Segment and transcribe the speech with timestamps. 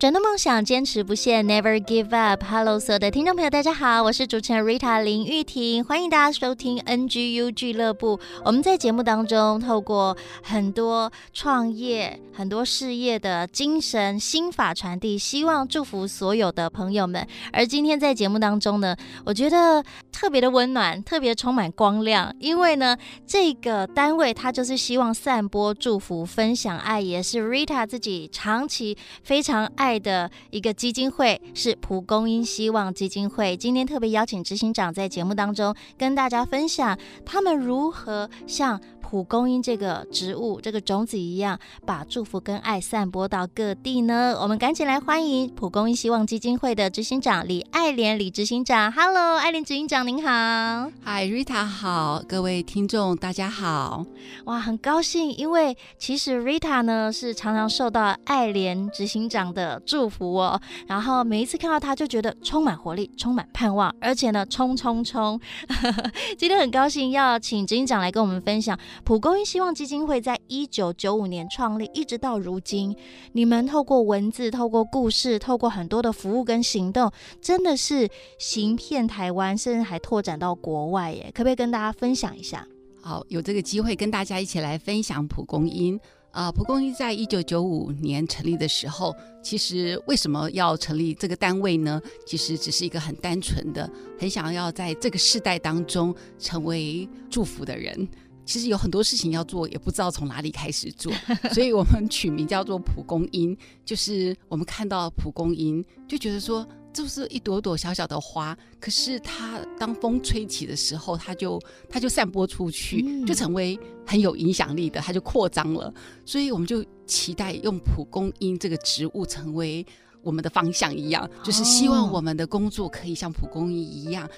[0.00, 2.42] 转动梦想，坚持不懈，Never give up。
[2.42, 8.18] Hello，所有的听众朋友，大家好，我是主持人 Rita 林玉婷，欢迎大家收听 NGU 俱乐部。
[8.42, 17.26] 我们在节目当中，透过很多创业、很多事业的精神心法传递，希望祝福所有的朋友们。
[17.52, 29.89] 而今天在节目当中呢，我觉得特别的温暖，特别充满光亮，因为呢，这个单位它就是希望散播祝福、分享爱，也是 Rita 自己长期非常爱。
[29.90, 36.96] 爱的一个基金会是蒲公英希望基金会，今天特别邀请执行长在节目当中跟大家分享
[37.26, 38.80] 他们如何向
[39.10, 44.38] 蒲公英这个植物、这个种子一样，把祝福跟爱散播到各地呢。
[44.40, 48.92] 我们赶紧来欢迎蒲公英希望基金会的执行长李爱莲李执行长。
[48.92, 50.88] Hello，爱莲执行长您好。
[51.04, 54.06] Hi，Rita 好，各位听众大家好。
[54.44, 60.60] 哇，很高兴，因为其实 Rita 呢是常常受到爱莲执行长的祝福哦。
[60.86, 65.40] 然后每一次看到他，就觉得充满活力，充满盼望，而且呢，冲冲冲！
[66.38, 68.78] 今天很高兴要请执行长来跟我们分享。
[69.04, 72.94] 蒲公英希望基金会在一九九五年创立，一直到如今，
[73.32, 77.10] 你们透过文字、透过故事、透过很多的服务跟行动，
[77.40, 81.30] 真的是行遍台湾，甚至还拓展到国外耶！
[81.34, 82.66] 可不可以跟大家分享一下？
[83.02, 85.98] 好，有这个机会跟大家一起来分享蒲公英。
[86.32, 92.00] 啊、蒲公英在一九九五年成立的时候，其实为什么要成立这个单位呢？
[92.24, 98.08] 其实只是一个很单纯的，很想要在这个世代当中成为祝福的人。
[98.44, 101.12] 其实有很多事情要做，也不知道从哪里开始做，
[101.54, 115.92] 所以我们取名叫做蒲公英，就是我们看到蒲公英就觉得说，就是一朵朵小小的花，可是它当风吹起的时候，它就它就散播出去，就成为很有影响力的，它就扩张了，
[116.24, 119.86] 所以我们就期待用蒲公英这个植物成为
[120.22, 124.28] 我们的方向一样，就是希望我们的工作可以像蒲公英一样。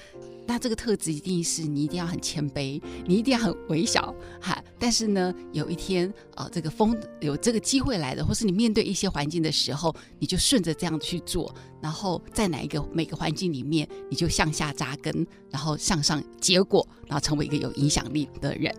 [0.45, 4.63] 那这个特质一定是你一定要很谦卑，你一定要很微小，哈。
[4.77, 18.75] 但是呢，有一天，呃，这个风有这个机会来的，或是你面对一些环境的时候，你就顺着这样去做，然后在哪一个每个环境里面，你就向下扎根，然后向上结果，然后成为一个有影响力的人。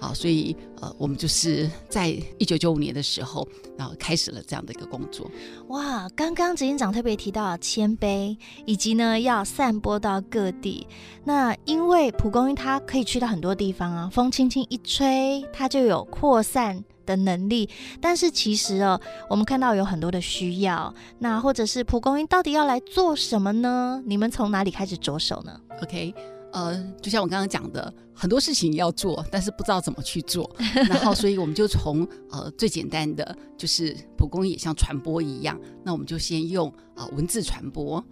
[0.00, 5.28] 好，所以呃，我们就是在一九九五年的时候，然后开始了这样的一个工作。
[5.68, 10.86] 哇，刚刚执行长特别提到谦卑，以及呢要散播到各地。
[11.24, 17.68] 那因为蒲公英它可以去到很多地方啊，风轻轻一吹，它就有扩散的能力。
[18.00, 24.00] 但是其实哦，我们看到有很多的需要，那或者是蒲公英到底要来做什么呢？
[24.06, 26.14] 你们从哪里开始着手呢？OK。
[26.52, 30.50] 呃，就像我刚刚讲的，很多事情要做，但是不知道怎么去做。
[30.88, 38.04] 然后，所以我们就从呃最简单的，就是蒲公英也像传播一样，那我们就先用啊、呃、文字传播。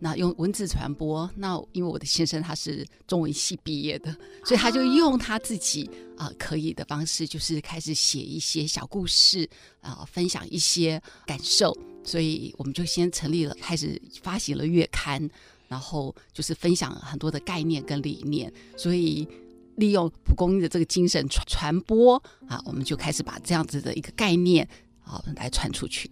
[0.00, 9.42] 那用文字传播，那因为我的先生他是中文系毕业的，所以他就用他自己啊、呃、可以的方式，就是开始写一些小故事
[9.80, 11.76] 啊、呃，分享一些感受。
[12.04, 15.28] 所以我们就先成立了，开始发行了月刊。
[15.68, 19.28] 然后就是分享很多的概念跟理念，所以
[19.76, 24.68] 利用蒲公英的这个精神传传播啊，我们就开始把这样子的一个概念
[25.04, 26.10] 啊来传出去。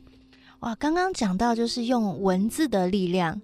[0.61, 3.41] 哇，刚刚讲到就是用文字的力量。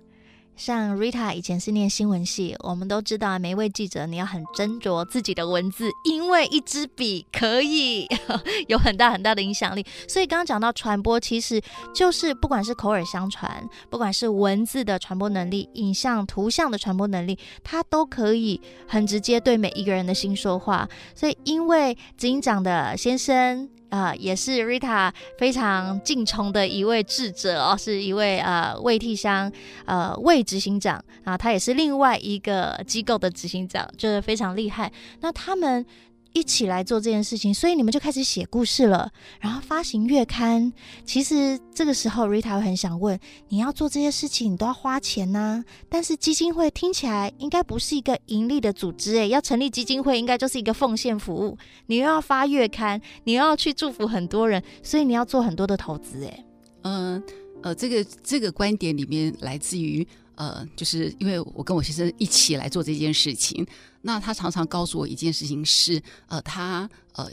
[0.55, 8.07] 像 Rita 以前是念新闻系，我们都知道每一位记者你要很斟酌自己的文字，因为一支笔可以
[8.69, 9.85] 有很大很大的影响力。
[10.07, 11.61] 所以刚刚讲到传播，其实
[11.95, 20.89] 就是不管是口耳相传，不管是文字的传播能力、影像、图像的传播能力，它都可以很直接对每一个人的心说话。
[21.15, 23.69] 所以因为执行长的先生。
[23.93, 29.53] 啊、也是 Rita 非常敬崇的一位智者哦，是一位呃魏替香
[29.85, 34.91] 呃魏执行长啊，他也是另外一个机构的执行长，就是非常厉害。
[35.21, 35.85] 那他们
[36.33, 40.73] 一起来做这件事情，所以你们就开始写故事了，然后发行月刊。
[41.05, 43.19] 其实这个时候，Rita 会很想问：
[43.49, 51.57] 你要做这些事情，你都要花钱呐、但是基金会听起来应该不是一个盈利的组织诶，要成立基金会应该就是一个奉献服务。
[51.87, 56.45] 你又要发月刊，你又要去祝福很多人，所以你要做很多的投资诶。
[56.83, 57.23] 嗯
[57.63, 60.07] 呃，这个这个观点里面来自于。
[60.35, 63.67] 呃，就是因为我跟我先生一起来做这件事情，
[64.01, 67.31] 那他常常告诉我一件事情是，呃，他呃，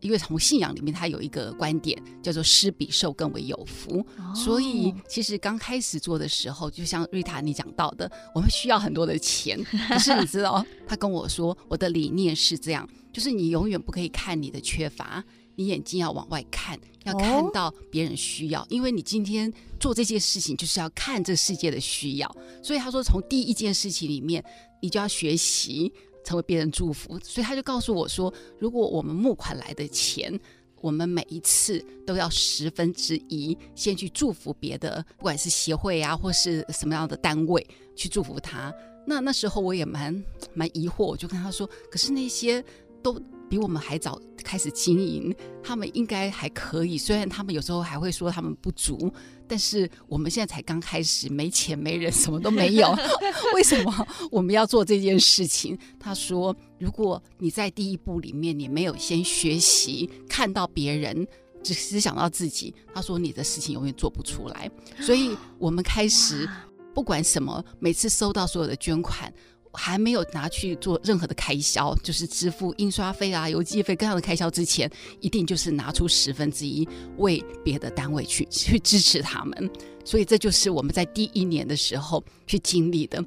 [0.00, 15.22] 因为从信仰里面他有一个观点叫做施比受更为有福，哦、所以其实刚开始做的时候，就像瑞塔你讲到的，我们需要很多的钱，可是你知道，他跟我说，我的理念是这样，就是你永远不可以看你的缺乏。
[15.62, 22.36] 你眼睛要往外看，要看到别人需要，哦、因为你今天做这件事情就是要看这世界的需要。
[22.62, 24.44] 所以他说，从第一件事情里面，
[24.80, 25.92] 你就要学习
[26.24, 27.16] 成为别人祝福。
[27.20, 30.36] 所以他就告诉我说，如果我们募款来的钱，
[30.80, 37.64] 我们每一次都要十分之一先去祝福别的，不管是协会啊，或是什么样的单位
[37.94, 38.74] 去祝福他。
[39.06, 40.24] 那那时候我也蛮
[40.54, 42.64] 蛮疑惑，我就跟他说，可是那些
[43.00, 43.20] 都。
[43.52, 45.30] 比我们还早开始经营，
[45.62, 46.96] 他们应该还可以。
[46.96, 49.12] 虽然他们有时候还会说他们不足，
[49.46, 52.96] 但是我们现在才刚开始，没钱没人，什么都没有。
[53.54, 55.78] 为什么我们要做这件事情？
[56.00, 61.28] 他说：“如果你在第一步里面你没有先学习看到别人，
[61.62, 64.70] 只是想到自己，他说你的事情永远做不出来。
[64.98, 66.48] 所以我们开始
[66.94, 69.30] 不管什么，每次收到所有的捐款。”
[69.72, 74.90] 还没有拿去做任何的开销，就是支付印刷费啊、邮寄费各样的开销之前，
[75.20, 76.86] 一定就是拿出十分之一
[77.16, 79.70] 为别的单位去去支持他们。
[80.04, 83.24] 所以这就是我们在第一年的时候去经历的。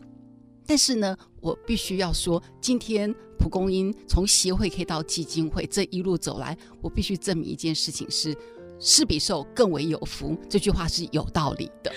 [0.68, 8.36] 但是呢，我必须要说，今天蒲公英从协会可以到基金会这一路走来，我必须证明一件事情是：
[8.80, 10.36] 施比受更为有福。
[10.50, 11.92] 这句话是有道理的。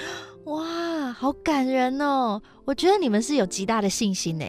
[1.20, 2.40] 好感人哦！
[2.64, 4.44] 我觉得你们是有极大的信心呢，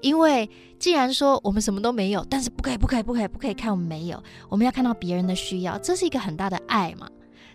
[0.00, 0.48] 因为
[0.78, 7.06] 既然说我们什么都没有，但是不可以，不可以，不可以，不可以看我们没有，我们要看到别人的需要，这是一个很大的爱嘛。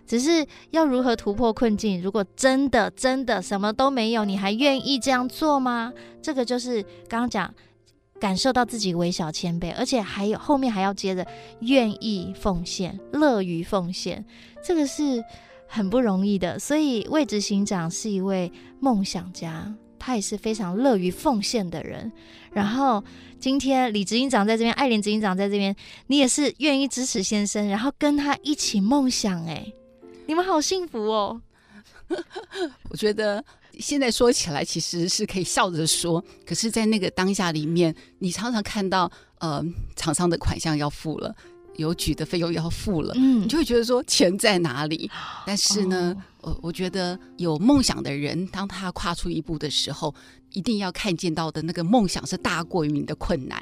[0.06, 2.00] 只是要如何突破困境？
[2.00, 5.92] 如果真的真的什么都没有，你还愿意这样做吗？
[6.22, 7.52] 这个就是刚刚讲，
[8.20, 11.26] 感受到自己微小谦卑，而且还有后面还要接着
[11.62, 14.24] 愿意奉献，乐于奉献，
[14.62, 15.24] 这个是。
[15.72, 22.10] 很不容易的，所以魏执行长是一位梦想家，他也是非常乐于奉献的人。
[22.52, 23.02] 然后
[23.38, 25.74] 今天李执行长在这边，艾连执行长在这边，
[26.08, 29.46] 你也是愿意支持先生，然后跟他一起梦想。
[29.46, 29.72] 哎，
[30.26, 31.40] 你们好幸福哦！
[32.90, 33.42] 我觉得
[33.78, 39.08] 现在说起来其实是可以笑着说，可是，在那个当下里面，你常常看到
[39.38, 39.64] 呃
[39.94, 41.32] 厂商的款项要付了。
[41.80, 45.10] 邮局的费用要付了，嗯，你就会觉得说钱在哪里？
[45.44, 50.14] 但是呢，我、哦、我觉得有梦想的人，当他跨出一步的时候，
[50.52, 53.60] 一定要看见到的那个梦想是大过于你的困难，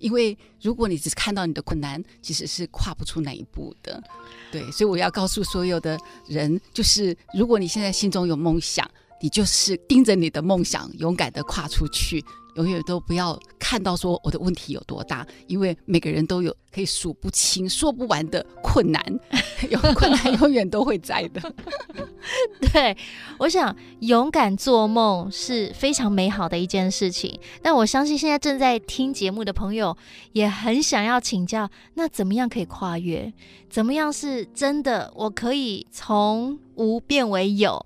[0.00, 4.02] 因为如果你只是看到你的困难，其实是跨不出那一步的。
[4.50, 8.86] 对，所以我要告诉所有的人，就是如果你现在心中有梦想，
[9.20, 12.22] 你就是盯着你的梦想，勇敢的跨出去。
[12.54, 19.02] 永远都不要看到说我的问题有多大，因为每个人都有可以数不清、说不完的困难，
[19.70, 21.54] 有困难永远都会在的。
[22.72, 22.96] 对，
[23.38, 27.38] 我想勇敢做梦是非常美好的一件事情。
[27.62, 29.96] 但我相信现在正在听节目的朋友
[30.32, 33.32] 也很想要请教，那怎么样可以跨越？
[33.68, 35.10] 怎么样是真的？
[35.16, 37.84] 我可以从无变为有。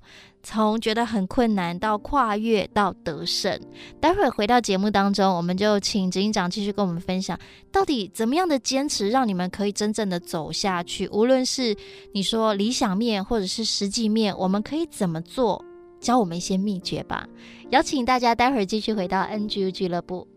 [0.48, 3.60] 从觉得很困难到跨越到得胜，
[4.00, 7.36] 待会儿回到节目当中，我们就请执行长继续跟我们分享，
[7.72, 11.08] 到底怎么样的坚持让你们可以真正的走下去？
[11.08, 11.76] 无论是
[12.12, 15.64] 你说理想面或者是实际面，我们可以怎么做？
[15.98, 17.26] 教我们一些秘诀吧。
[17.70, 20.28] 邀请大家待会儿继续回到 NGU 俱乐部。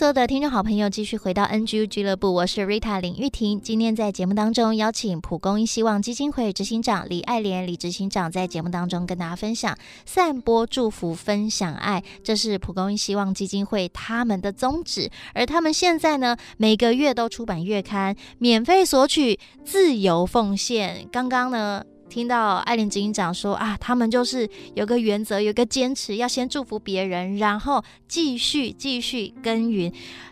[0.00, 3.60] 所有的听众好朋友继续回到 NGU 俱乐部，我是 Rita 林玉婷。
[3.60, 9.76] 今天在节目当中邀请蒲公英希望基金会执行长李爱莲李执行长在节目当中跟大家分享
[10.06, 15.10] 散播祝福、分享爱，这是蒲公英希望基金会他们的宗旨。
[15.34, 21.06] 而他们现在呢，每个月都出版月刊，免费索取，自由奉献。
[21.12, 21.84] 刚刚呢。
[22.10, 29.90] 听到爱莲执行长说啊，他们就是有个原则，有个坚持，要先祝福别人，然后继续继续耕耘，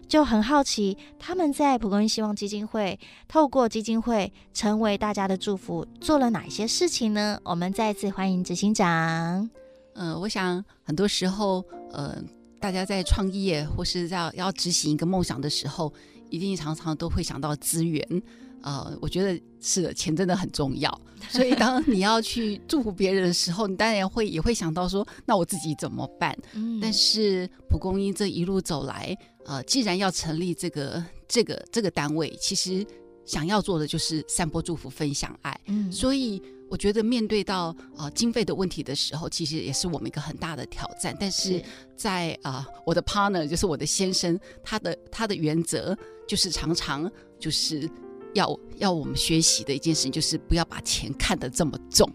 [0.08, 7.38] 就很好奇他们在蒲公英希望基金会透过基金会成为大家的祝福，做了哪些事情呢？
[7.44, 9.48] 我们再次欢迎执行长。
[9.94, 12.20] 呃，我想很多时候，呃，
[12.60, 15.92] 大家在创业或是要要执行一个梦想的时候，
[16.28, 18.22] 一定常常都会想到资源。
[18.62, 21.00] 呃，我觉得是的，钱真的很重要。
[21.30, 26.36] 所以当你要去祝福别人的时候，你当然会也会想到说，那我自己怎么办？
[26.52, 26.78] 嗯。
[26.80, 32.86] 但是蒲公英这一路走来，呃，既然要成立这个这个这个单位，其实
[33.24, 35.60] 想要做的就是散播祝福、分享爱。
[35.66, 35.90] 嗯。
[35.90, 41.16] 所以我觉得面对到呃经费的问题的时候，其实也是我们一个很大的挑战。
[41.18, 41.60] 但是
[41.96, 45.98] 在啊、呃，我的 partner 就是我的先生，他的他的原则
[46.28, 47.10] 就是常常
[47.40, 47.90] 就是。
[48.38, 52.08] 要要我们学习的一件事情，就是不要把钱看得这么重。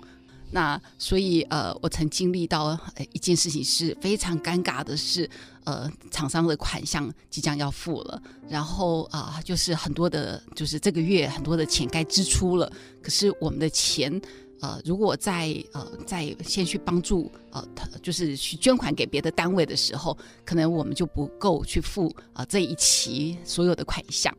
[0.51, 2.79] 那所以呃，我曾经历到
[3.11, 5.27] 一件事情是非常尴尬的是，
[5.63, 14.21] 呃，厂商的款项即将要付了，然后啊、就是很多的，就是这个月很多的钱该支出了，可是我们的钱
[14.61, 17.67] 呃，如果在呃在先去帮助呃，
[18.03, 20.15] 就是去捐款给别的单位的时候，
[20.45, 24.31] 可能我们就不够去付啊、这一期所有的款项。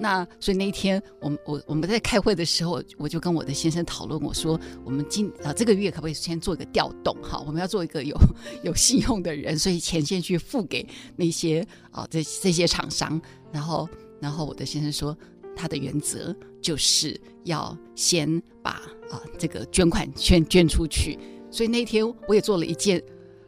[0.00, 7.16] 那所以那一天，我们我我们在开会的时候，我就跟我的先生讨论，我说我们今啊这个月可不可以先做一个调动？
[7.22, 8.16] 哈，我们要做一个有
[8.62, 10.86] 有信用的人，所以钱先去付给
[11.16, 13.20] 那些啊这这些厂商。
[13.52, 13.88] 然后
[14.20, 15.16] 然后我的先生说，
[15.56, 18.70] 他的原则就是要先把
[19.10, 21.18] 啊这个捐款先捐出去。
[21.50, 23.02] 所以那天我也做了一件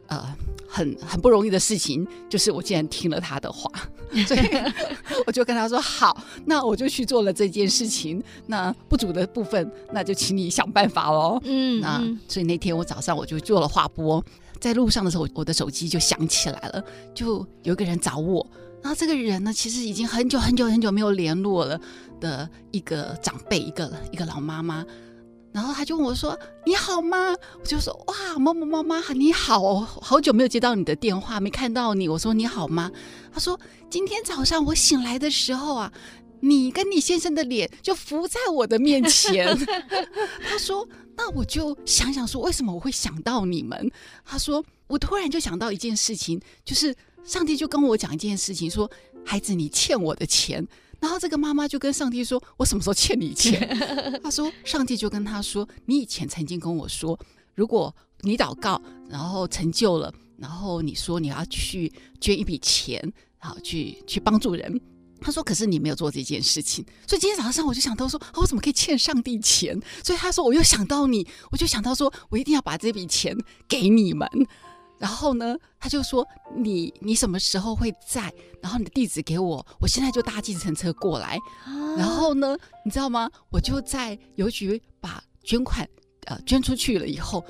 [0.07, 0.35] 呃。
[0.73, 3.69] 很很不容易的事情，就是我竟然听了他的话，
[4.25, 4.39] 所以
[5.27, 8.23] 我就跟他说好，那我就去做了这件事情。
[8.47, 11.37] 那不足的部分，那就请你想办法喽。
[11.43, 14.23] 嗯，那所以那天我早上我就做了划拨，
[14.61, 16.81] 在路上的时候，我的手机就响起来了，
[17.13, 18.47] 就有一个人找我。
[18.81, 21.79] 然后这个人呢，其实已经很久很久很久没有联络了
[22.19, 24.85] 的一个长辈，一个一个老妈妈。
[25.53, 32.89] 然后他就问我说：“你好吗？”我就说：“哇，某某妈妈，你好，好久没有接到你的电话，没看到你。”我说：“你好吗？”
[33.33, 35.91] 他说：“今天早上我醒来的时候啊，
[36.39, 39.53] 你跟你先生的脸就浮在我的面前。”
[40.47, 43.91] 他说：“那我就想想说，为什么我会想到你们？”
[44.23, 48.89] 他说：“我突然就想到一件事情，就是上帝就跟我讲一件事情，说
[49.25, 50.65] 孩子，你欠我的钱。”
[51.01, 53.59] 然后这个妈妈就跟上帝说：“我什么时候欠你钱？”
[54.23, 57.19] 他说：“上帝就跟他说，你以前曾经跟我说，
[57.55, 58.79] 如果你祷告，
[59.09, 61.91] 然后成就了，然后你说你要去
[62.21, 64.79] 捐一笔钱，好去去帮助人。”
[65.19, 69.79] 他说：“可是你没有做这件事情，所以今天早上我就想到说，哦，我怎么可以欠上帝钱？
[70.03, 73.35] 所以他说，我又想到你，我就想到说我一定要把这笔钱
[73.67, 74.27] 给你们。”
[75.01, 78.31] 然后呢，他就说：“你你什么时候会在？
[78.61, 81.39] 然后你的地址给我，我现在就搭计程车过来。
[81.65, 82.55] 啊、然后呢，
[82.85, 83.27] 你知道吗？
[83.49, 85.89] 我就在邮局把捐款
[86.27, 87.43] 呃捐出去了以后，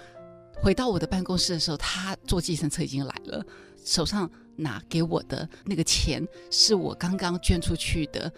[0.63, 3.45] 回到我的办公室的时候，他坐计程车已经来了，
[3.83, 8.31] 手上拿给我的那个钱是我刚刚捐出去的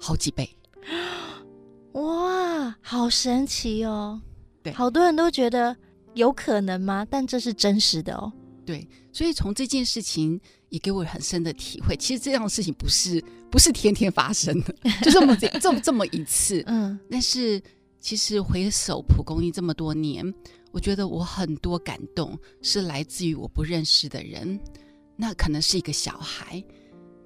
[0.00, 0.48] 好几倍。
[1.94, 4.20] 哇，好神奇哦！
[4.62, 5.76] 对，好多人都觉得
[6.14, 7.04] 有可能吗？
[7.10, 8.32] 但这是真实的哦。”
[8.64, 11.96] 对，所以从这件事情也给我很深的体会。
[11.96, 16.62] 其实这样的事情不是不是天天发生的，就这么这这么这么一次。
[16.66, 17.62] 嗯，但是
[18.00, 20.34] 其实回首蒲公英这么多年，
[20.72, 24.58] 我觉得我很多感动是来自于我不认识的人。
[25.16, 26.64] 那可能是一个小孩，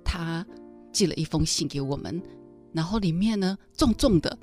[0.04, 0.46] 他
[0.92, 2.20] 寄了一封信给我们，
[2.72, 4.38] 然后里面呢重重的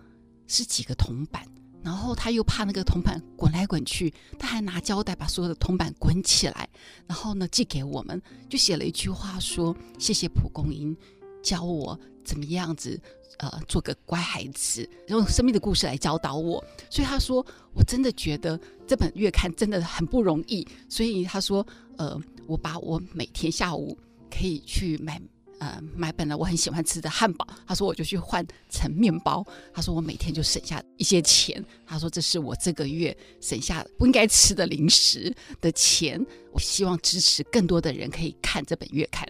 [0.47, 1.45] 是几个铜板。
[1.85, 6.67] 然后他又怕那个铜板滚来滚去，他还拿胶带把所有的铜板滚起来，
[7.05, 10.97] 然后呢寄给我们，就写了一句话说：“谢谢蒲公英，
[11.43, 12.99] 教我怎么样子，
[13.37, 20.67] 呃，做个乖孩子，用生命的故事来教导我。”所以他说，我真的觉得这本月刊真的很不容易。
[20.89, 21.65] 所以他说，
[21.97, 23.95] 呃，我把我每天下午
[24.31, 25.21] 可以去买。
[25.59, 29.45] 呃，买本来我很喜欢吃的汉堡，他说我就去换成面包。
[29.73, 31.63] 他说我每天就省下一些钱。
[31.85, 36.23] 他说这是我这个月省下不应该吃的零食的钱，
[36.55, 39.27] 我希望支持更多的人可以看这本月刊。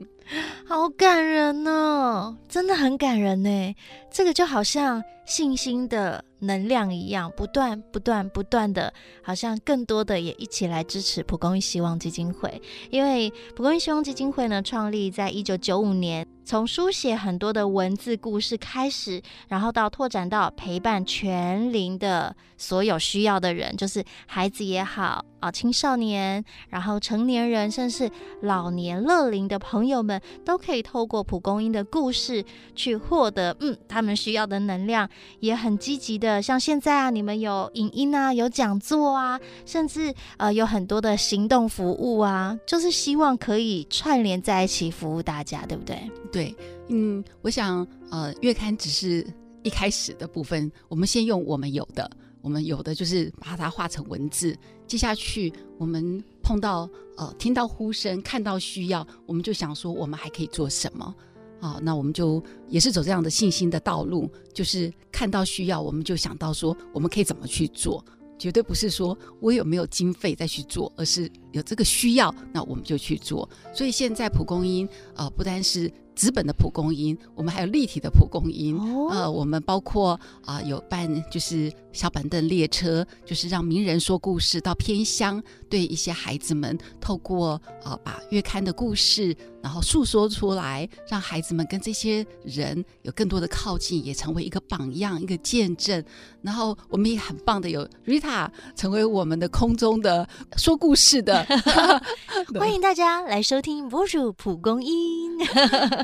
[0.68, 3.76] 好感人哦，真的很感人呢。
[4.12, 12.62] 这个就好像信心的能量一样，不断、不断、不断的，好像更多的也一起来支持蒲公英希望基金会。
[12.92, 16.28] 因为蒲公英希望基金会呢，创立在一九九五年。
[16.46, 28.10] 从书写很多的文字故事开始，然后到拓展到陪伴全龄的所有需要的人，就是孩子也好啊，青少年，然后成年人，甚至
[28.44, 35.10] 老年乐龄的朋友们，都可以透过蒲公英的故事去获得嗯他们需要的能量，
[35.40, 36.40] 也很积极的。
[36.40, 46.00] 像现在啊，你们有影音啊，有讲座啊，甚至呃有很多的行动服务啊，就是希望可以串联在一起服务大家，对不对？
[46.36, 46.54] 对，
[46.90, 49.26] 嗯，我想，呃，月刊只是
[49.64, 52.12] 一开始的部分，我们先用我们有的，
[52.42, 54.54] 我们有的就是把它化成文字。
[54.86, 61.16] 接下去，我们碰到，呃，听到呼声，看到需要，我们就想说，我们还可以做什么？
[61.62, 68.04] 啊，那我们就也是走这样的信心的道路，就是看到需要，我们就想到说，我们可以怎么去做。
[68.38, 73.50] 绝对不是说我有没有经费再去做，而是有这个需要，那我们就去做。
[73.74, 78.78] 所以现在蒲公英，呃，不单是纸本的蒲公英，我们还有立体的蒲公英。
[78.78, 89.36] 哦、呃，我们包括啊、呃，有办就是小板凳列车，就是让名人说故事到偏乡，对一些孩子们透过啊、呃，把月刊的故事。
[89.62, 96.04] 然后诉说出来，让孩子们跟这些人有更多的靠近，也成为一个榜样、一个见证。
[96.44, 101.44] 然后我们也很棒的有 Rita 成为我们的空中的说故事的，
[102.60, 105.36] 欢迎大家来收听《博主蒲公英》。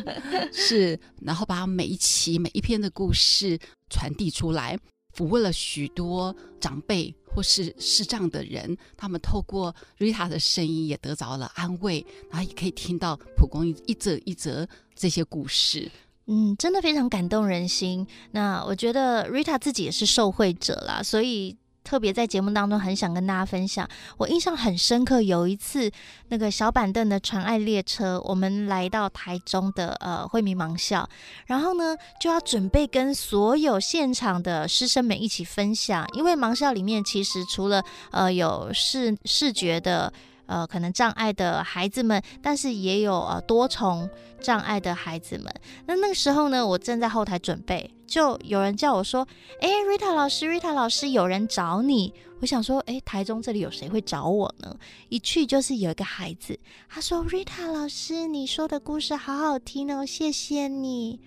[0.52, 3.58] 是，然后把每一期每一篇的故事
[3.90, 4.78] 传递出来，
[5.16, 7.14] 抚慰了许多长辈。
[7.34, 15.90] 或是视障的人，他们透过 Rita 的声音也得着了安慰，然后也可以听到蒲公英一则一则这些故事。
[16.26, 18.06] 嗯，真的非常感动人心。
[18.32, 21.56] 那我觉得 Rita 自己也是受惠者啦，所以。
[21.92, 25.22] 特别在节目当中，很想跟大家分享，我印象很深刻。
[25.22, 25.92] 有一次，
[26.30, 31.06] 那个小板凳的传爱列车，我们来到台中的呃惠民盲校，
[31.48, 40.14] 然后呢就要准备跟所有现场的师生们一起分享，因为盲校里面其实除了呃有视视觉的。
[40.52, 44.10] 呃，可能障碍的孩子们，但是也有呃多重
[44.42, 45.50] 障碍的孩子们。
[45.86, 49.26] 那那个时候呢，我正在后台准备，就有人叫我说
[49.62, 54.76] ：“哎，Rita 老师，Rita 老师，有人找你。”我想说：“哎，台中这里有谁会找我呢？”
[55.08, 56.60] 一去就是有一个孩子，
[56.90, 61.22] 他说：“Rita 老师，你说的故事好好听哦，谢谢你。”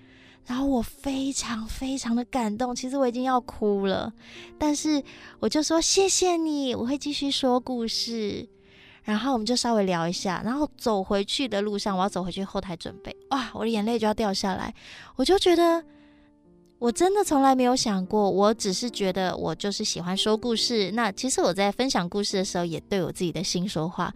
[0.45, 4.13] 然后我非常非常的感动，其实我已经要哭了，
[4.59, 5.03] 但是
[5.41, 8.47] 我就说：“谢谢你，我会继续说故事。”
[9.05, 14.75] 然后我们就稍微聊一下，然后走回去的路上，我要走回去后台准备，哇，我的眼泪就要掉下来。
[15.17, 15.85] 我就觉得，
[16.79, 20.91] 我真的从来没有想过，我只是觉得我就是喜欢说故事。
[20.93, 24.13] 那其实我在分享故事的时候，也对我自己的心说话。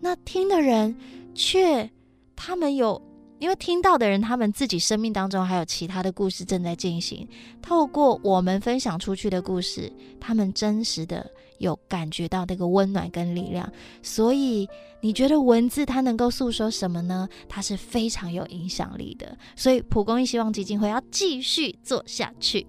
[0.00, 0.96] 那听的人
[1.34, 1.90] 却，
[2.36, 3.02] 他们有，
[3.38, 7.26] 因为听到的人，他们自己生命当中还有其他的故事正在进行。
[7.62, 11.30] 透过我们分享出去的故事，他们真实的。
[11.58, 13.68] 有感觉到那个温暖跟力量，
[14.00, 14.64] 所以
[15.00, 17.28] 你觉得文字它能够诉说什么呢？
[17.48, 19.36] 它是非常有影响力的。
[19.56, 22.64] 所以蒲公英希望基金会要继续做下去，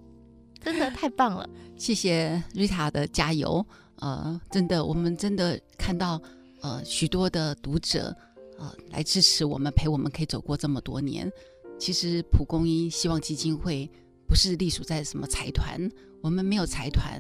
[0.60, 1.48] 真的太棒了！
[1.78, 3.64] 谢谢 Rita 的加油。
[3.98, 6.20] 呃，真的，我们真的看到
[6.62, 8.12] 呃许多的读者
[8.60, 11.32] 呃来支持我们，陪我们可以走过这么多年。
[11.80, 13.90] 其实蒲公英希望基金会
[14.28, 15.90] 不是隶属在什么财团，
[16.22, 17.20] 我们没有财团。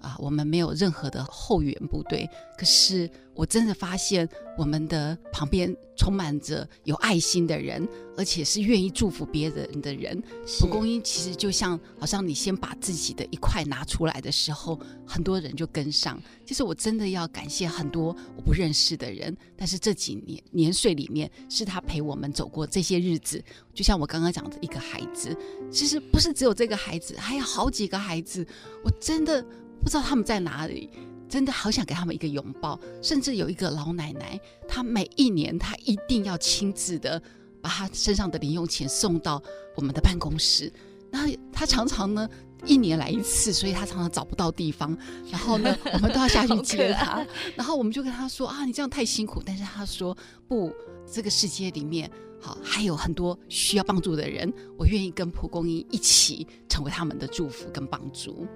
[0.00, 10.20] 啊，我们没有任何的后援部队，可是我真的发现我们的旁边充满着有爱心的人，而且是愿意祝福别人的人。
[10.60, 16.20] 蒲公英其实就像，好像你先把自己的一块拿出来的时候，很多人就跟上。
[16.44, 23.42] 其实我真的要感谢很多我不认识的人，但是这几年年岁里面，是他陪我们走过这些日子。
[23.72, 25.36] 就像我刚刚讲的一个孩子，
[25.70, 28.46] 其实不是只有这个孩子，还有好几个孩子，
[28.84, 29.44] 我真的。
[29.82, 30.90] 不知道他们在哪里，
[31.28, 32.78] 真的好想给他们一个拥抱。
[33.02, 37.20] 甚至有一个老奶奶，她每一年她一定要亲自的
[37.62, 39.42] 把她身上的零用钱送到
[39.76, 40.72] 我们的办公室。
[41.10, 42.28] 那她常常呢
[42.66, 44.96] 一年来一次，所以她常常找不到地方。
[45.30, 47.24] 然后呢， 我们都要下去接她。
[47.56, 49.42] 然后我们就跟她说啊，你这样太辛苦。
[49.44, 50.72] 但是她说不，
[51.10, 52.10] 这个世界里面
[52.40, 58.46] 好还有很多需要帮助的人，我愿意跟蒲公英一起成为他们的祝福跟帮助。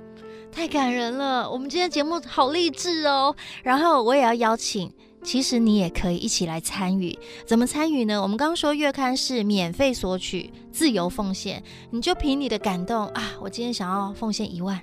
[0.55, 1.51] 太感人了！
[1.51, 3.35] 我们今天节目好励志哦。
[3.63, 4.93] 然后我也要邀请
[5.25, 7.19] 其实你也可以一起来参与。
[7.47, 8.21] 怎么参与呢？
[8.21, 14.79] 我们刚刚说月刊是免费索取、自由奉献，你就凭你的感动啊，我今天想要奉献一万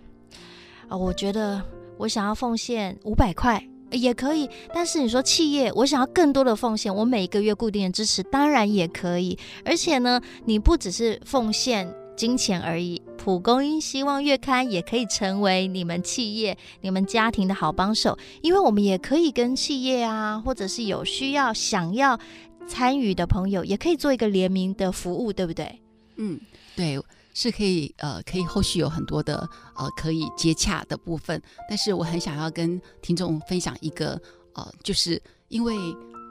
[0.87, 1.61] 啊，我觉得
[1.99, 4.49] 我想要奉献五百块也可以。
[4.73, 9.37] 但是你说企业，我想要更多的奉献，我每一个月固定的支持当然也可以。
[9.63, 11.87] 而且呢，你不只是奉献。
[12.19, 13.01] 金钱而已。
[13.17, 22.19] 蒲公英希望月刊也可以成为你们企业、你们家庭的好帮手，因为我们也可以跟企业啊，或者是有需要、想要
[22.67, 25.81] 参与的朋友，也可以做一个联名的服务，对不对？
[26.17, 26.37] 嗯，
[26.75, 27.01] 对，
[27.33, 31.41] 是可以，呃，可以后续有很多的呃可以接洽的部分。
[31.69, 34.21] 但是我很想要跟听众分享一个，
[34.55, 35.73] 呃，就是因为。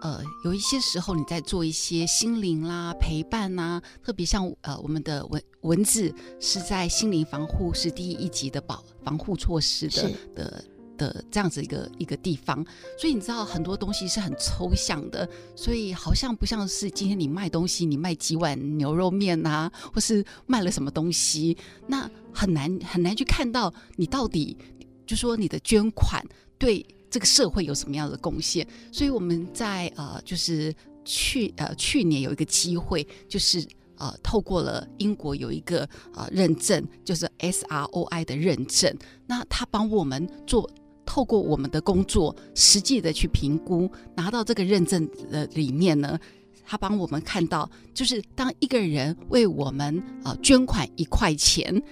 [0.00, 10.64] 呃，有一些时候你在做一些心灵啦、陪伴呐、啊，特别像呃，我们的文文字是在心灵防护是第一级的保防护措施的的
[10.96, 12.64] 的这样子一个一个地方，
[12.96, 21.56] 所以你知道很多东西是很抽象的，所以好像不像是今天你卖东西，你卖几碗牛肉面呐、啊，或是卖了什么东西，
[21.88, 24.56] 那很难很难去看到你到底
[25.04, 26.24] 就说你的捐款
[26.56, 26.86] 对。
[27.10, 28.66] 这个社会有什么样的贡献？
[28.92, 33.66] 所以我们在呃，就是去呃去年有一个机会，就是
[33.96, 38.94] 呃透过了英国有一个呃认证，就是 SROI 的认证。
[39.26, 40.70] 那他帮我们做，
[41.06, 46.18] 透过我们的工作，实际的去评估，拿到这个认证的里面呢，
[46.66, 51.82] 他帮我们看到，就是当一个人为我们呃捐款一块钱，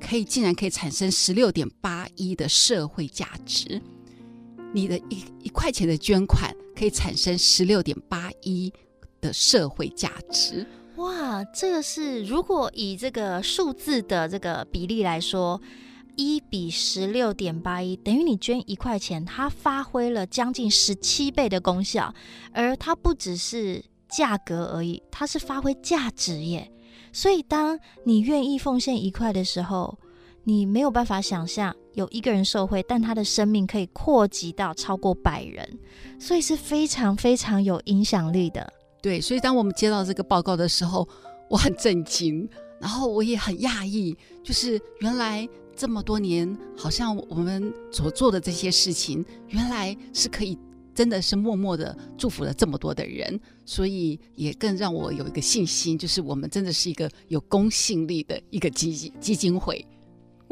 [0.00, 3.80] 可以竟然可以产生十六点八一的社会价值。
[4.72, 8.72] 你的一一块钱的捐款可以产生十六点八一
[9.20, 11.44] 的社会价值，哇！
[11.54, 15.60] 这个是如果以这个数字的这个比例来说，
[16.16, 22.14] 一比十六点八一，等于你捐一块钱，它发挥了将近十七倍的功效，
[22.52, 26.70] 而它不只是价格而已，它是发挥价值耶。
[27.12, 29.98] 所以，当你愿意奉献一块的时候，
[30.44, 35.78] 你没有办法想象有一个人受惠，但他的生命可以扩及到超过百人，
[36.18, 38.72] 所以是非常非常有影响力的。
[39.00, 41.08] 对，所以当我们接到这个报告的时候，
[41.48, 42.48] 我很震惊，
[42.80, 50.56] 然后我也很讶异，就是原来这么多年，好像我们所做的这些事情，原来是可以
[50.94, 59.84] 真的是默默的祝福了这么多的人，所以也更让我有一个信心，就是我们真的是一个有公信力的一个基金基金会。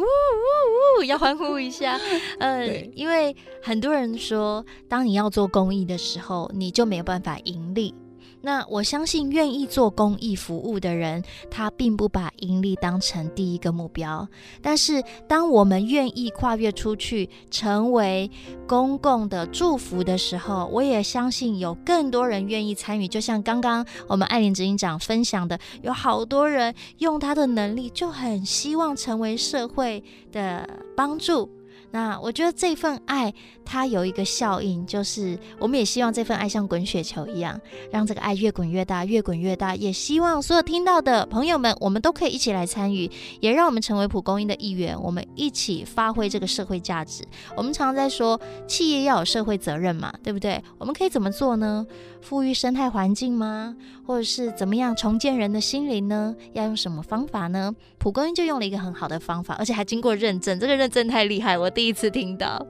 [0.00, 1.04] 呜呜呜！
[1.04, 1.98] 要欢呼一下，
[2.38, 7.94] 呃，因为很多人说，当你要做公益的时候，你就没有办法盈利。
[8.42, 14.26] 那我相信，愿意做公益服务的人，他并不把盈利当成第一个目标。
[14.62, 18.31] 但是，当我们愿意跨越出去，成为
[18.66, 23.07] 公共的祝福的时候，我也相信有更多人愿意参与。
[23.07, 31.59] 就像刚刚我们艾琳执行长分享的，有好多人用他的能力，就很希望成为社会的帮助。
[31.90, 33.33] 那我觉得这份爱，
[33.64, 39.74] 它有一个效应，就是我们也希望这份爱像滚雪球一样，让这个爱越滚越大，越滚越大。
[39.74, 47.24] 也希望所有听到的朋友们，我们都可以一起来参与，也让我们成为蒲公英的一员，我们一起发挥这个社会价值。
[47.57, 50.62] 我们常常在说，企业要有社会责任嘛，对不对？
[50.79, 51.87] 我们可以怎么做呢？
[52.20, 53.74] 富裕生态环境吗？
[54.07, 56.35] 或者是怎么样重建人的心灵呢？
[56.53, 57.74] 要用什么方法呢？
[57.98, 60.59] 蒲公英就用了一个很好的方法，而且还经过认证。
[60.61, 62.66] 这个认证太厉害，我第一次听到。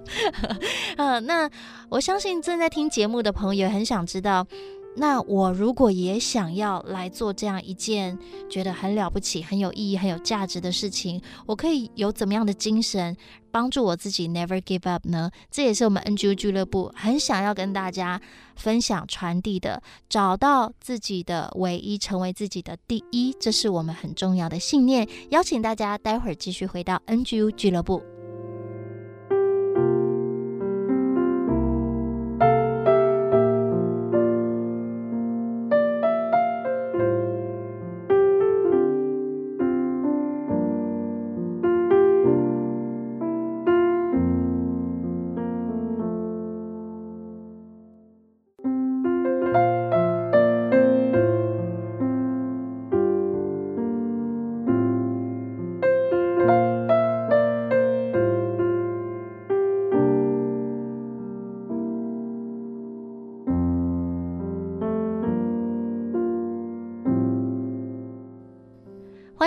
[0.96, 1.50] 呃，那
[1.88, 4.46] 我相信正在听节目的朋友很想知道。
[4.96, 8.16] 那我如果也想要来做这样一件
[8.48, 13.16] 觉得很了不起、很有意义、很有价值的事情，我可以有怎么样的精神
[13.50, 15.28] 帮助我自己 never give up 呢？
[15.50, 18.20] 这也是我们 NGU 俱乐部很想要跟大家
[18.54, 19.82] 分享、传递的。
[20.08, 25.08] 找到自己的唯一，成为自己的第一，这是我们很重要的信念。
[25.30, 28.00] 邀请大家待会儿继续回到 NGU 俱乐部。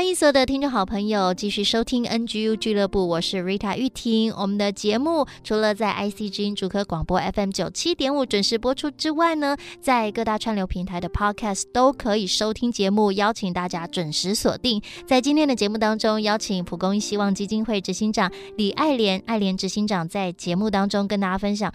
[0.04, 4.34] 欢迎所的听众好朋友继续收听 NGU 俱乐部，我是 Rita 玉婷。
[4.34, 14.82] 我们的节目除了在 IC 之音竹科广播 FM 九七点五准时播出之外呢，在各大串流平台的 Podcast 都可以收听节目，邀请大家准时锁定。
[15.08, 21.74] 在今天的节目当中，邀请蒲公英希望基金会执行长李爱莲，爱莲执行长在节目当中跟大家分享。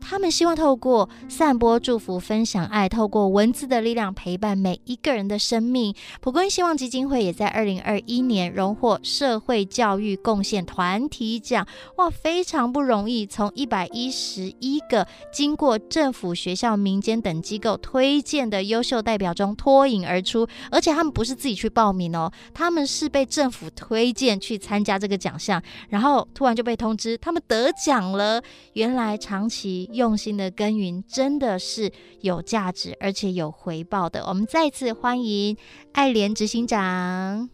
[0.00, 5.94] 他们希望透过散播祝福、分享爱，透过文字的力量陪伴每一个人的生命。
[6.20, 13.26] 蒲公英希望基金会也在二零二一年荣获社会教育贡献团体奖，哇，非常不容易！
[13.26, 28.40] 从一百一十一个经过政府、学校、民间等机构推荐的优秀代表中脱颖而出，而且他们不是自己去报名哦，他们是被政府推荐去参加这个奖项，然后突然就被通知他们得奖了。
[28.74, 29.85] 原来长期。
[29.92, 34.24] 用心的耕耘真的是有价值，而且有回报的。
[34.26, 35.56] 我们再次欢迎
[35.92, 37.48] 爱莲执行长。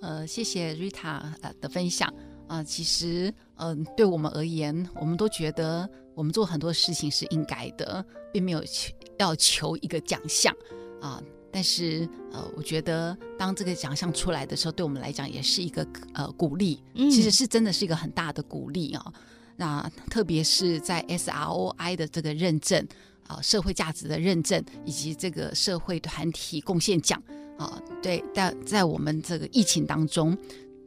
[0.00, 2.08] 呃，谢谢 Rita 呃的分享
[2.46, 2.64] 啊、呃。
[2.64, 10.54] 其实，嗯、呃，对我们而言，我们都觉得我们做很多事情是应该的，并没有求要求一个奖项
[11.00, 11.22] 啊。
[11.50, 16.82] 但是，呃，我觉得当这个奖项出来的时候，对我们来讲也是一个呃鼓励。
[16.94, 19.12] 其实是真的是一个很大的鼓励啊。
[19.56, 22.86] 那特别是在 SROI 的这个认证
[23.26, 27.22] 啊，社会价值的认证，以及这个社会团体贡献奖
[27.58, 30.36] 啊，对，但在我们这个疫情当中，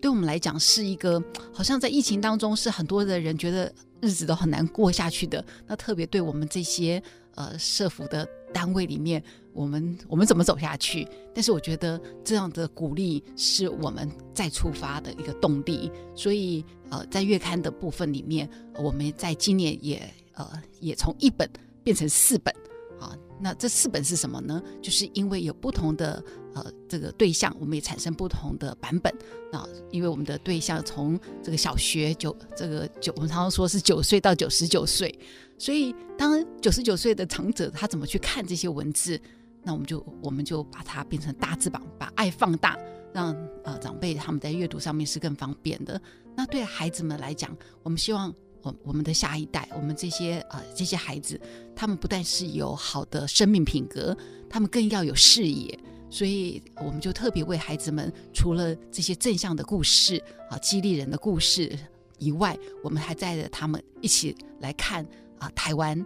[0.02, 1.22] 对我们来讲是一个
[1.54, 5.44] 好像在疫情当中是很多的人觉得日子都很难过下去的。
[5.66, 7.02] 那特别对我们这些
[7.36, 11.08] 呃社福的单位里面，我们我们怎么走下去？
[11.34, 16.66] 但是我觉得这样的鼓励是我们再出发的一个动力，所以。
[16.90, 20.02] 呃，在月刊的部分里面，我们在今年也
[20.36, 21.46] 呃也从一本
[21.84, 22.56] 变成四本
[22.98, 23.14] 啊。
[23.42, 24.64] 那这四本是什么呢？
[24.82, 26.24] 就是因为有不同的
[26.64, 29.14] 呃这个对象，我们也产生不同的版本
[29.52, 29.68] 啊。
[29.92, 35.14] 因为我们的对象从这个小学九这个九，我们常常说是九岁到九十九岁，
[35.58, 39.20] 所以当九十九岁的长者他怎么去看这些文字，
[39.64, 42.78] 那我们就我们就把它变成大字版，把爱放大。
[43.14, 46.00] 让呃长辈他们在阅读上面是更方便的。
[46.36, 51.40] 那对孩子们来讲，我们希望我我们的下一代，我们这些呃这些孩子，
[51.76, 54.16] 他们不但是有好的生命品格，
[54.48, 55.80] 他们更要有视野。
[56.10, 61.78] 所以我们就特别为孩子们，除了这些正向的故事啊，激励人的故事
[62.20, 65.06] 以外，我们还带着他们一起来看
[65.40, 66.04] 啊台湾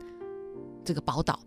[0.84, 1.40] 这个宝岛。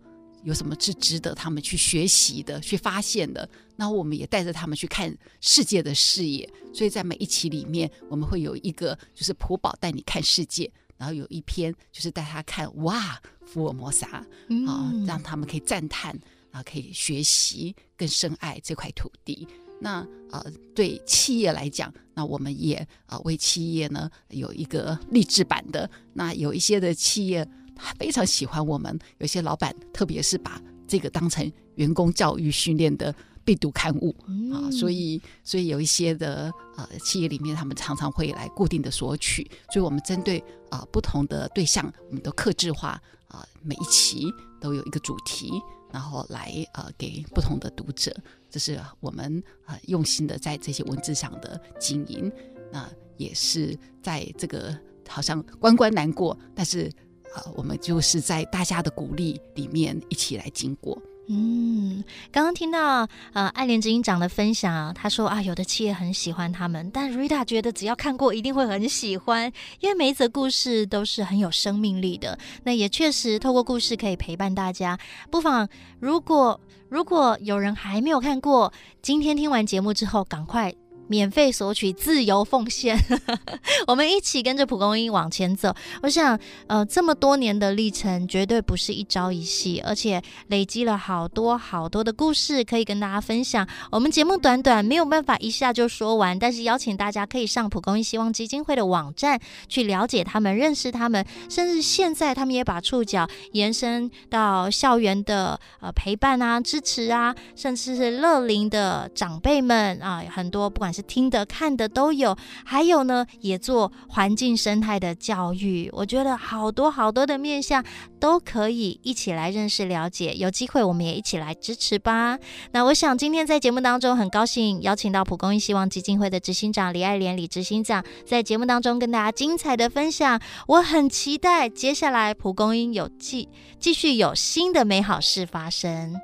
[0.43, 3.49] 有什么是值得他们去学习的、去发现的？
[3.75, 6.47] 那我们也带着他们去看世界的视野。
[6.71, 14.23] 所以在每一期里面，我们会有一个就是普宝带你看世界，然后有一篇就是带他看哇福尔摩沙
[14.67, 16.15] 啊，让他们可以赞叹
[16.55, 19.47] 啊，可以学习更深爱这块土地。
[19.81, 25.89] 那呃，对企业来讲，那我们也啊、呃、为企业呢有一个励志版的。
[26.13, 27.47] 那有一些的企业。
[27.77, 33.13] 他非常喜欢我们，有些老板特别是把这个当成员工教育训练的
[33.43, 40.39] 必读刊物、嗯、啊，所以所以有一些的呃企业里面，他们常常会来固定的索取，所以我们针对
[40.69, 42.91] 啊、呃、不同的对象，我们都克制化
[43.27, 44.25] 啊、呃，每一期
[44.61, 45.51] 都有一个主题，
[45.91, 48.15] 然后来呃给不同的读者，
[48.49, 52.31] 这是我们、呃、用心的在这些文字上的经营，
[52.71, 56.91] 那、也是在这个好像关关难过，但是。
[57.35, 60.97] 啊，我们就是在大家的鼓励里面一起来经过。
[61.27, 72.37] 嗯，刚刚听到呃爱莲执行长的分享，他说啊，有的企业很喜欢他们，但 Rita 觉得只要看过一定会很喜欢，因为每一则故事都是很有生命力的。
[72.63, 74.99] 那也确实透过故事可以陪伴大家。
[75.31, 75.67] 不妨
[75.99, 76.59] 如果
[76.89, 80.73] 如果有人还没有看过，今天听完节目之后，赶快。
[81.07, 82.97] 免费索取，自由奉献，
[83.87, 85.73] 我们一起跟着蒲公英往前走。
[86.01, 93.67] 我想，呃，这么多年的历程，绝对不是一朝一夕，而且累积了好多好多的故事可以跟大家分享。
[93.91, 110.94] 我们节目短短，没有办法一下就说完，但是邀请大家可以上蒲公英希望基金会的网站去了解他们、认识他们，甚至现在他们也把触角延伸到校园的呃陪伴啊、支持啊，甚至是乐龄的长辈们啊，很多不管。
[110.95, 115.89] 是听的、看的都有，还有呢，也做环境生态的教育。
[115.91, 117.83] 我觉得好多好多的面向
[118.19, 120.33] 都可以一起来认识、了解。
[120.35, 122.39] 有机会我们也一起来支持吧。
[122.71, 130.39] 那我想今天在节目当中很高兴邀请到蒲公英希望基金会的执行长李爱莲李执行长在节目当中跟大家精彩的分享。
[130.67, 136.15] 我很期待接下来蒲公英有继继续有新的美好事发生。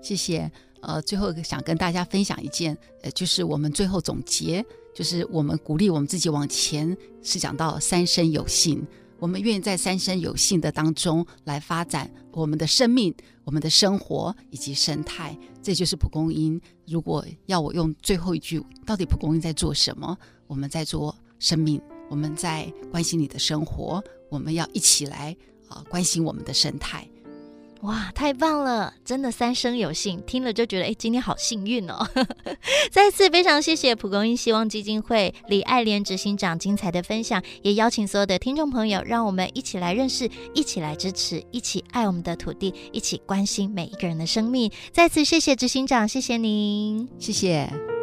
[0.00, 0.67] 谢谢。
[0.80, 4.64] 呃，最后想跟大家分享一件，呃，就是我们最后总结，
[4.94, 8.86] 就是我们鼓励我们自己往前，是讲到三生有幸，
[9.18, 13.14] 我们愿意在三生有幸的当中来发展我们的生命、
[13.44, 16.60] 我们的生活以及生态，这就是蒲公英。
[16.86, 20.16] 如果要我用最后一句，到底蒲公英在做什么？
[20.46, 25.36] 我们在做生命，我们在关心你的生活，我们要一起来
[25.68, 27.06] 啊、关心我们的生态。
[27.82, 28.92] 哇，太棒了！
[29.04, 32.04] 真的三生有幸，听了就觉得哎，今天好幸运哦。
[32.90, 44.70] 再次非常谢谢蒲公英希望基金会李爱莲执行长精彩的分享，也邀请所有的听众朋友，让我们一起来认识，一起来支持，一起爱我们的土地，一起关心每一个人的生命。
[44.92, 47.97] 再次谢谢执行长，谢谢您，谢谢。